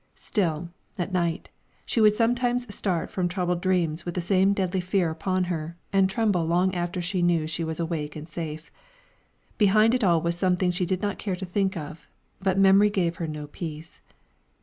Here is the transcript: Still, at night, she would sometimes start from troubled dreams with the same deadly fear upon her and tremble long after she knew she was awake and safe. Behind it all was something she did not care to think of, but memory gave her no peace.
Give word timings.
Still, 0.15 0.69
at 0.97 1.11
night, 1.11 1.49
she 1.85 2.01
would 2.01 2.15
sometimes 2.15 2.73
start 2.73 3.11
from 3.11 3.27
troubled 3.27 3.61
dreams 3.61 4.03
with 4.03 4.15
the 4.15 4.19
same 4.19 4.51
deadly 4.51 4.81
fear 4.81 5.11
upon 5.11 5.43
her 5.43 5.77
and 5.93 6.09
tremble 6.09 6.43
long 6.43 6.73
after 6.73 7.03
she 7.03 7.21
knew 7.21 7.45
she 7.45 7.63
was 7.63 7.79
awake 7.79 8.15
and 8.15 8.27
safe. 8.27 8.71
Behind 9.59 9.93
it 9.93 10.03
all 10.03 10.19
was 10.19 10.35
something 10.35 10.71
she 10.71 10.87
did 10.87 11.03
not 11.03 11.19
care 11.19 11.35
to 11.35 11.45
think 11.45 11.77
of, 11.77 12.07
but 12.39 12.57
memory 12.57 12.89
gave 12.89 13.17
her 13.17 13.27
no 13.27 13.45
peace. 13.45 14.01